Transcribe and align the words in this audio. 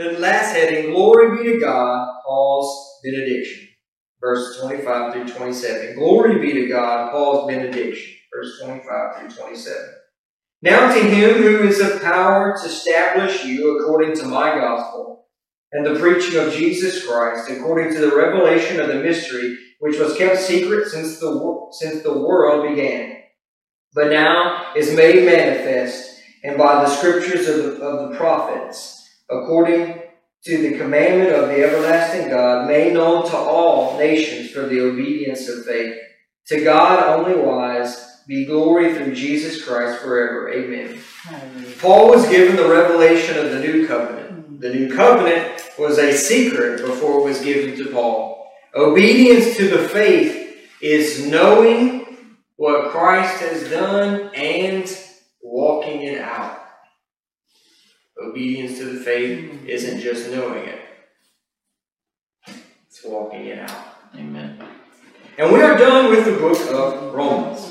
the 0.00 0.18
last 0.18 0.54
heading, 0.54 0.92
Glory 0.92 1.36
be 1.36 1.52
to 1.52 1.60
God, 1.60 2.08
Paul's 2.26 3.00
benediction. 3.04 3.68
Verse 4.20 4.58
25 4.60 5.12
through 5.12 5.28
27. 5.28 5.94
Glory 5.94 6.38
be 6.38 6.52
to 6.54 6.68
God, 6.68 7.10
Paul's 7.10 7.50
benediction. 7.50 8.14
Verse 8.34 8.60
25 8.62 9.16
through 9.18 9.44
27. 9.44 9.76
Now 10.62 10.92
to 10.92 11.00
him 11.00 11.42
who 11.42 11.66
is 11.66 11.80
of 11.80 12.02
power 12.02 12.54
to 12.56 12.66
establish 12.66 13.44
you 13.44 13.78
according 13.78 14.14
to 14.16 14.26
my 14.26 14.54
gospel 14.54 15.26
and 15.72 15.86
the 15.86 15.98
preaching 15.98 16.38
of 16.38 16.52
Jesus 16.52 17.06
Christ, 17.06 17.50
according 17.50 17.94
to 17.94 18.00
the 18.00 18.14
revelation 18.14 18.80
of 18.80 18.88
the 18.88 18.96
mystery 18.96 19.56
which 19.78 19.98
was 19.98 20.18
kept 20.18 20.38
secret 20.38 20.88
since 20.88 21.18
the, 21.18 21.68
since 21.72 22.02
the 22.02 22.18
world 22.18 22.68
began, 22.68 23.22
but 23.94 24.10
now 24.10 24.74
is 24.76 24.94
made 24.94 25.24
manifest, 25.24 26.20
and 26.44 26.58
by 26.58 26.82
the 26.82 26.88
scriptures 26.88 27.48
of 27.48 27.80
of 27.80 28.10
the 28.10 28.16
prophets, 28.16 28.99
according 29.30 30.02
to 30.44 30.58
the 30.58 30.78
commandment 30.78 31.32
of 31.32 31.48
the 31.48 31.62
everlasting 31.62 32.30
God, 32.30 32.66
made 32.66 32.94
known 32.94 33.28
to 33.28 33.36
all 33.36 33.98
nations 33.98 34.50
for 34.50 34.62
the 34.62 34.80
obedience 34.80 35.48
of 35.48 35.64
faith. 35.66 35.98
To 36.46 36.64
God 36.64 37.02
only 37.02 37.40
wise 37.40 38.22
be 38.26 38.46
glory 38.46 38.94
through 38.94 39.14
Jesus 39.14 39.64
Christ 39.64 40.00
forever. 40.00 40.52
Amen. 40.52 41.00
Paul 41.80 42.10
was 42.10 42.28
given 42.28 42.56
the 42.56 42.68
revelation 42.68 43.36
of 43.38 43.50
the 43.50 43.60
new 43.60 43.86
covenant. 43.86 44.60
The 44.60 44.72
new 44.72 44.94
covenant 44.94 45.62
was 45.78 45.98
a 45.98 46.16
secret 46.16 46.80
before 46.80 47.20
it 47.20 47.24
was 47.24 47.40
given 47.40 47.76
to 47.76 47.90
Paul. 47.90 48.50
Obedience 48.74 49.56
to 49.56 49.68
the 49.68 49.88
faith 49.88 50.68
is 50.80 51.26
knowing 51.26 52.18
what 52.56 52.90
Christ 52.90 53.40
has 53.40 53.68
done 53.70 54.30
and 54.34 54.86
walking 55.42 56.02
it 56.02 56.20
out. 56.20 56.69
Obedience 58.20 58.78
to 58.78 58.84
the 58.84 59.00
faith 59.00 59.64
isn't 59.66 60.00
just 60.00 60.30
knowing 60.30 60.68
it, 60.68 60.80
it's 62.86 63.02
walking 63.04 63.46
it 63.46 63.58
out. 63.58 63.96
Amen. 64.14 64.62
And 65.38 65.52
we 65.52 65.62
are 65.62 65.76
done 65.78 66.10
with 66.10 66.26
the 66.26 66.32
book 66.32 66.60
of 66.70 67.14
Romans. 67.14 67.70